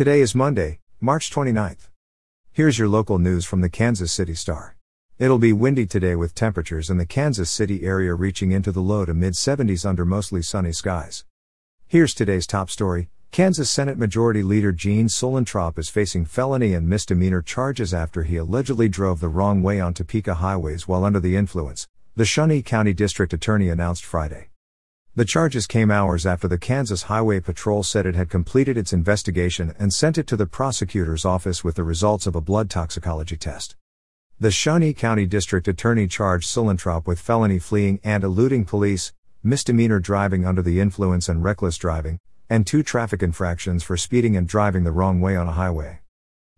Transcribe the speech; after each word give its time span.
Today 0.00 0.22
is 0.22 0.34
Monday, 0.34 0.78
March 0.98 1.30
29th. 1.30 1.90
Here's 2.52 2.78
your 2.78 2.88
local 2.88 3.18
news 3.18 3.44
from 3.44 3.60
the 3.60 3.68
Kansas 3.68 4.10
City 4.10 4.34
Star. 4.34 4.74
It'll 5.18 5.36
be 5.36 5.52
windy 5.52 5.84
today 5.84 6.16
with 6.16 6.34
temperatures 6.34 6.88
in 6.88 6.96
the 6.96 7.04
Kansas 7.04 7.50
City 7.50 7.84
area 7.84 8.14
reaching 8.14 8.50
into 8.50 8.72
the 8.72 8.80
low 8.80 9.04
to 9.04 9.12
mid 9.12 9.34
70s 9.34 9.84
under 9.84 10.06
mostly 10.06 10.40
sunny 10.40 10.72
skies. 10.72 11.26
Here's 11.86 12.14
today's 12.14 12.46
top 12.46 12.70
story 12.70 13.10
Kansas 13.30 13.68
Senate 13.68 13.98
Majority 13.98 14.42
Leader 14.42 14.72
Gene 14.72 15.08
Suellentrop 15.08 15.78
is 15.78 15.90
facing 15.90 16.24
felony 16.24 16.72
and 16.72 16.88
misdemeanor 16.88 17.42
charges 17.42 17.92
after 17.92 18.22
he 18.22 18.38
allegedly 18.38 18.88
drove 18.88 19.20
the 19.20 19.28
wrong 19.28 19.62
way 19.62 19.80
on 19.80 19.92
Topeka 19.92 20.36
highways 20.36 20.88
while 20.88 21.04
under 21.04 21.20
the 21.20 21.36
influence, 21.36 21.86
the 22.16 22.24
Shawnee 22.24 22.62
County 22.62 22.94
District 22.94 23.34
Attorney 23.34 23.68
announced 23.68 24.06
Friday. 24.06 24.49
The 25.16 25.24
charges 25.24 25.66
came 25.66 25.90
hours 25.90 26.24
after 26.24 26.46
the 26.46 26.56
Kansas 26.56 27.02
Highway 27.02 27.40
Patrol 27.40 27.82
said 27.82 28.06
it 28.06 28.14
had 28.14 28.30
completed 28.30 28.78
its 28.78 28.92
investigation 28.92 29.74
and 29.76 29.92
sent 29.92 30.16
it 30.16 30.28
to 30.28 30.36
the 30.36 30.46
prosecutor's 30.46 31.24
office 31.24 31.64
with 31.64 31.74
the 31.74 31.82
results 31.82 32.28
of 32.28 32.36
a 32.36 32.40
blood 32.40 32.70
toxicology 32.70 33.36
test. 33.36 33.74
The 34.38 34.52
Shawnee 34.52 34.94
County 34.94 35.26
District 35.26 35.66
Attorney 35.66 36.06
charged 36.06 36.48
Suellentrop 36.48 37.08
with 37.08 37.18
felony 37.18 37.58
fleeing 37.58 37.98
and 38.04 38.22
eluding 38.22 38.64
police, 38.64 39.12
misdemeanor 39.42 39.98
driving 39.98 40.46
under 40.46 40.62
the 40.62 40.78
influence 40.78 41.28
and 41.28 41.42
reckless 41.42 41.76
driving, 41.76 42.20
and 42.48 42.64
two 42.64 42.84
traffic 42.84 43.20
infractions 43.20 43.82
for 43.82 43.96
speeding 43.96 44.36
and 44.36 44.46
driving 44.46 44.84
the 44.84 44.92
wrong 44.92 45.20
way 45.20 45.34
on 45.34 45.48
a 45.48 45.52
highway. 45.52 45.98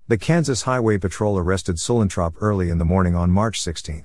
The 0.09 0.19
Kansas 0.19 0.63
Highway 0.63 0.99
Patrol 0.99 1.39
arrested 1.39 1.77
Suellentrop 1.77 2.35
early 2.43 2.69
in 2.69 2.77
the 2.77 2.85
morning 2.85 3.15
on 3.15 3.31
March 3.31 3.63
16. 3.63 4.05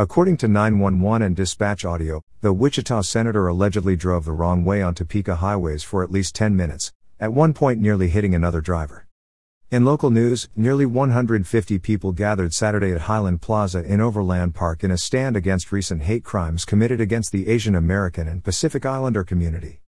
According 0.00 0.38
to 0.38 0.48
911 0.48 1.20
and 1.20 1.36
dispatch 1.36 1.84
audio, 1.84 2.22
the 2.40 2.54
Wichita 2.54 3.02
senator 3.02 3.48
allegedly 3.48 3.96
drove 3.96 4.24
the 4.24 4.32
wrong 4.32 4.64
way 4.64 4.80
on 4.80 4.94
Topeka 4.94 5.36
highways 5.36 5.82
for 5.82 6.02
at 6.02 6.10
least 6.10 6.34
10 6.34 6.56
minutes, 6.56 6.90
at 7.20 7.34
one 7.34 7.52
point 7.52 7.82
nearly 7.82 8.08
hitting 8.08 8.34
another 8.34 8.62
driver. 8.62 9.06
In 9.70 9.84
local 9.84 10.08
news, 10.08 10.48
nearly 10.56 10.86
150 10.86 11.78
people 11.80 12.12
gathered 12.12 12.54
Saturday 12.54 12.92
at 12.92 13.02
Highland 13.02 13.42
Plaza 13.42 13.84
in 13.84 14.00
Overland 14.00 14.54
Park 14.54 14.82
in 14.82 14.90
a 14.90 14.96
stand 14.96 15.36
against 15.36 15.70
recent 15.70 16.04
hate 16.04 16.24
crimes 16.24 16.64
committed 16.64 17.02
against 17.02 17.30
the 17.30 17.46
Asian 17.48 17.74
American 17.74 18.26
and 18.26 18.42
Pacific 18.42 18.86
Islander 18.86 19.22
community. 19.22 19.82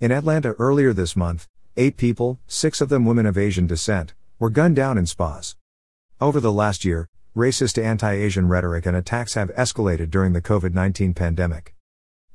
In 0.00 0.12
Atlanta 0.12 0.50
earlier 0.58 0.92
this 0.92 1.16
month, 1.16 1.48
eight 1.78 1.96
people, 1.96 2.38
six 2.46 2.82
of 2.82 2.90
them 2.90 3.06
women 3.06 3.24
of 3.24 3.38
Asian 3.38 3.66
descent, 3.66 4.12
were 4.38 4.50
gunned 4.50 4.76
down 4.76 4.98
in 4.98 5.06
spas. 5.06 5.56
Over 6.20 6.40
the 6.40 6.52
last 6.52 6.84
year, 6.84 7.08
racist 7.36 7.82
anti 7.82 8.12
Asian 8.12 8.48
rhetoric 8.48 8.86
and 8.86 8.96
attacks 8.96 9.34
have 9.34 9.54
escalated 9.54 10.10
during 10.10 10.32
the 10.32 10.40
COVID 10.40 10.72
19 10.72 11.12
pandemic. 11.12 11.74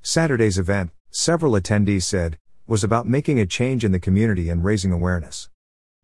Saturday's 0.03 0.59
event, 0.59 0.91
several 1.09 1.53
attendees 1.53 2.03
said, 2.03 2.37
was 2.67 2.83
about 2.83 3.07
making 3.07 3.39
a 3.39 3.47
change 3.47 3.83
in 3.83 3.91
the 3.91 3.99
community 3.99 4.47
and 4.47 4.63
raising 4.63 4.91
awareness. 4.91 5.49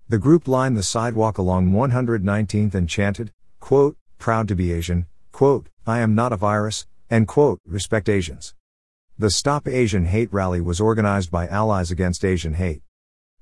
The 0.10 0.18
group 0.18 0.48
lined 0.48 0.76
the 0.76 0.84
sidewalk 0.84 1.38
along 1.38 1.72
119th 1.72 2.74
and 2.74 2.90
chanted, 2.90 3.32
quote, 3.60 3.98
proud 4.18 4.48
to 4.48 4.56
be 4.56 4.72
Asian, 4.72 5.06
quote, 5.32 5.68
I 5.86 6.00
am 6.00 6.16
not 6.16 6.34
a 6.34 6.38
virus, 6.38 6.88
and 7.08 7.28
quote, 7.28 7.60
respect 7.68 8.10
Asians. 8.10 8.56
The 9.20 9.30
Stop 9.30 9.68
Asian 9.68 10.08
Hate 10.08 10.34
rally 10.34 10.60
was 10.60 10.82
organized 10.82 11.30
by 11.30 11.48
Allies 11.48 11.92
Against 11.92 12.26
Asian 12.26 12.56
Hate. 12.56 12.82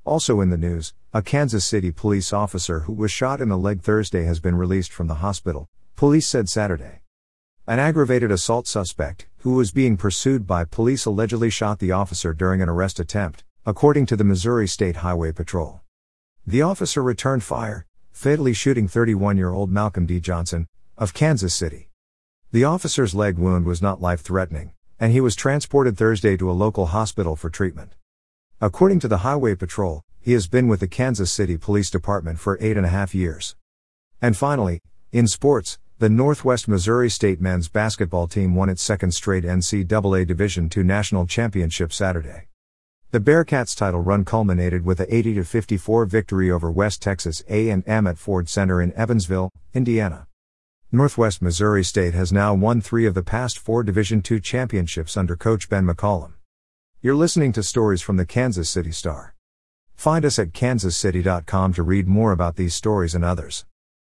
Also 0.06 0.40
in 0.40 0.52
the 0.52 0.58
news, 0.58 0.94
a 1.16 1.24
Kansas 1.24 1.66
City 1.66 1.92
police 1.92 2.32
officer 2.32 2.82
who 2.82 2.94
was 2.94 3.12
shot 3.12 3.42
in 3.42 3.50
the 3.50 3.58
leg 3.58 3.82
Thursday 3.82 4.24
has 4.26 4.40
been 4.40 4.56
released 4.56 4.92
from 4.92 5.08
the 5.08 5.16
hospital, 5.16 5.68
police 5.96 6.28
said 6.28 6.48
Saturday. 6.48 7.02
An 7.66 7.80
aggravated 7.80 8.30
assault 8.30 8.68
suspect, 8.68 9.26
who 9.38 9.56
was 9.56 9.72
being 9.72 9.98
pursued 9.98 10.46
by 10.46 10.64
police, 10.64 11.06
allegedly 11.06 11.50
shot 11.50 11.80
the 11.80 11.92
officer 11.92 12.36
during 12.36 12.62
an 12.62 12.70
arrest 12.70 13.00
attempt, 13.00 13.44
according 13.66 14.06
to 14.06 14.16
the 14.16 14.24
Missouri 14.24 14.68
State 14.68 14.98
Highway 14.98 15.32
Patrol. 15.32 15.82
The 16.46 16.62
officer 16.62 17.02
returned 17.02 17.44
fire, 17.44 17.88
fatally 18.12 18.54
shooting 18.54 18.88
31 18.88 19.38
year 19.38 19.50
old 19.50 19.72
Malcolm 19.72 20.06
D. 20.06 20.20
Johnson, 20.20 20.68
of 21.00 21.16
Kansas 21.16 21.56
City. 21.56 21.90
The 22.52 22.64
officer's 22.64 23.16
leg 23.16 23.40
wound 23.40 23.66
was 23.66 23.82
not 23.82 24.02
life 24.02 24.22
threatening, 24.22 24.72
and 25.00 25.12
he 25.12 25.20
was 25.20 25.36
transported 25.36 25.98
Thursday 25.98 26.38
to 26.38 26.52
a 26.52 26.54
local 26.54 26.86
hospital 26.88 27.36
for 27.36 27.50
treatment. 27.50 27.96
According 28.62 29.02
to 29.02 29.10
the 29.10 29.18
Highway 29.18 29.56
Patrol, 29.56 30.02
he 30.22 30.32
has 30.32 30.48
been 30.48 30.70
with 30.70 30.80
the 30.80 30.88
Kansas 30.88 31.30
City 31.30 31.58
Police 31.58 31.90
Department 31.90 32.40
for 32.40 32.58
eight 32.62 32.78
and 32.78 32.86
a 32.86 32.90
half 32.90 33.14
years. 33.14 33.58
And 34.22 34.38
finally, 34.38 34.80
in 35.12 35.28
sports, 35.28 35.78
the 36.00 36.08
Northwest 36.08 36.66
Missouri 36.66 37.10
State 37.10 37.42
men's 37.42 37.68
basketball 37.68 38.28
team 38.28 38.56
won 38.56 38.70
its 38.70 38.82
second 38.82 39.12
straight 39.12 39.44
NCAA 39.44 40.26
Division 40.26 40.70
II 40.76 40.84
national 40.84 41.28
championship 41.28 41.92
Saturday. 41.92 42.48
The 43.12 43.20
Bearcats 43.20 43.76
title 43.76 44.00
run 44.00 44.24
culminated 44.24 44.86
with 44.86 45.02
a 45.02 45.14
80 45.14 45.44
54 45.44 46.06
victory 46.06 46.50
over 46.50 46.72
West 46.72 47.02
Texas 47.02 47.44
A&M 47.50 48.08
at 48.08 48.18
Ford 48.18 48.48
Center 48.48 48.82
in 48.82 48.94
Evansville, 48.94 49.52
Indiana. 49.74 50.28
Northwest 50.94 51.42
Missouri 51.42 51.84
State 51.84 52.14
has 52.14 52.32
now 52.32 52.54
won 52.54 52.80
3 52.80 53.06
of 53.06 53.16
the 53.16 53.22
past 53.22 53.60
4 53.60 53.84
Division 53.84 54.24
II 54.30 54.40
championships 54.40 55.18
under 55.18 55.36
coach 55.36 55.68
Ben 55.68 55.86
McCollum. 55.86 56.36
You're 57.06 57.14
listening 57.14 57.52
to 57.52 57.62
stories 57.62 58.02
from 58.02 58.18
the 58.18 58.26
Kansas 58.26 58.68
City 58.68 58.92
Star. 58.92 59.36
Find 59.94 60.26
us 60.26 60.40
at 60.40 60.54
kansascity.com 60.54 61.74
to 61.74 61.84
read 61.84 62.08
more 62.08 62.32
about 62.32 62.56
these 62.56 62.74
stories 62.74 63.14
and 63.14 63.24
others. 63.24 63.64